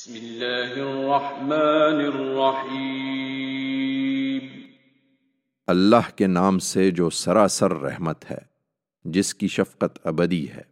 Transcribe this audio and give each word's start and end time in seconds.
بسم 0.00 0.14
اللہ 0.14 0.72
الرحمن 0.72 1.92
الرحیم۔ 1.92 4.60
اللہ 5.66 6.16
کے 6.16 6.26
نام 6.26 6.58
سے 6.58 6.90
جو 6.90 7.10
سراسر 7.10 7.72
رحمت 7.72 8.30
ہے 8.30 8.38
جس 9.04 9.34
کی 9.34 9.48
شفقت 9.48 9.98
ابدی 10.04 10.48
ہے۔ 10.48 10.62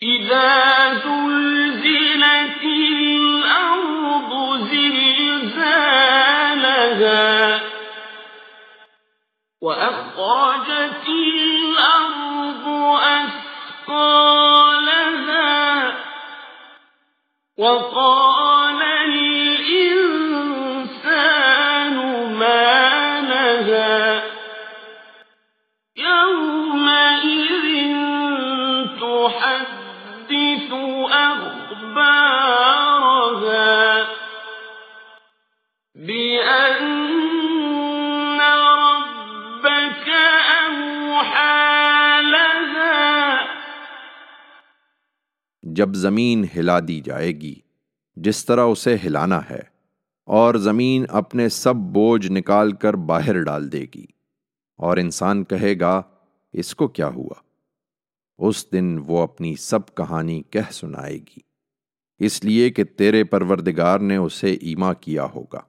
اذا 0.00 0.92
زلزلت 0.92 2.64
الارض 2.64 4.70
زلزالها 4.70 7.58
واخرجت 9.60 11.08
الارض 11.08 13.02
اثقالها 13.02 13.39
وقال 17.60 18.82
الإنسان 18.82 19.96
ما 22.38 22.80
يومئذ 25.96 27.66
تحدث 29.00 30.70
أخبارها 31.92 32.48
بأن 35.94 36.90
ربك 38.40 40.08
أوحى 40.66 41.59
جب 45.62 45.94
زمین 45.94 46.44
ہلا 46.56 46.78
دی 46.88 47.00
جائے 47.00 47.32
گی، 47.32 47.54
جس 48.16 48.46
طرح 48.46 48.64
اسے 48.64 48.96
ہلانا 49.04 49.40
ہے، 49.50 49.60
اور 50.24 50.54
زمین 50.54 51.04
اپنے 51.08 51.48
سب 51.48 51.76
بوجھ 51.76 52.32
نکال 52.32 52.72
کر 52.72 52.94
باہر 52.94 53.42
ڈال 53.42 53.72
دے 53.72 53.86
گی۔ 53.94 54.04
اور 54.76 54.96
انسان 54.96 55.44
کہے 55.44 55.80
گا، 55.80 56.02
اس 56.52 56.74
کو 56.74 56.88
کیا 56.88 57.08
ہوا؟ 57.08 57.34
اس 58.38 58.72
دن 58.72 58.98
وہ 59.06 59.22
اپنی 59.22 59.56
سب 59.56 59.94
کہانی 59.94 60.42
کہہ 60.50 60.70
سنائے 60.70 61.18
گی۔ 61.18 61.38
اس 62.18 62.44
لیے 62.44 62.70
کہ 62.70 62.84
تیرے 62.84 63.24
پروردگار 63.24 63.98
نے 63.98 64.16
اسے 64.16 64.54
ایما 64.54 64.92
کیا 64.92 65.24
ہوگا۔ 65.24 65.60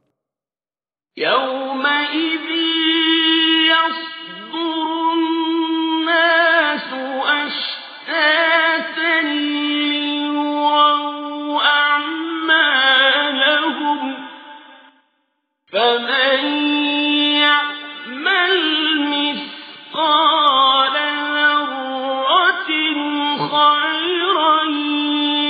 خيرا 23.52 24.64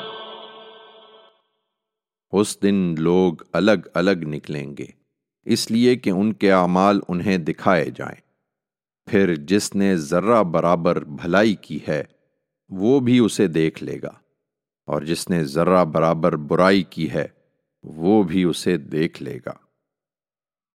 اس 2.31 2.63
دن 2.63 2.95
لوگ 2.97 3.33
الگ 3.53 3.71
الگ 3.93 4.19
نکلیں 4.21 4.77
گے، 4.77 4.85
اس 5.45 5.71
لیے 5.71 5.95
کہ 5.95 6.09
ان 6.09 6.33
کے 6.33 6.51
اعمال 6.51 6.99
انہیں 7.07 7.37
دکھائے 7.37 7.85
جائیں۔ 7.85 8.21
پھر 9.11 9.35
جس 9.35 9.75
نے 9.75 9.95
ذرہ 9.95 10.43
برابر 10.43 11.03
بھلائی 11.03 11.55
کی 11.55 11.79
ہے 11.87 12.14
وہ 12.69 12.99
بھی 12.99 13.19
اسے 13.19 13.47
دیکھ 13.47 13.83
لے 13.83 13.99
گا۔ 14.03 14.11
اور 14.85 15.01
جس 15.01 15.29
نے 15.29 15.43
ذرہ 15.43 15.85
برابر 15.85 16.35
برائی 16.35 16.83
کی 16.83 17.11
ہے، 17.11 17.27
وہ 17.83 18.23
بھی 18.23 18.43
اسے 18.43 18.77
دیکھ 18.77 19.23
لے 19.23 19.39
گا۔ 19.45 19.64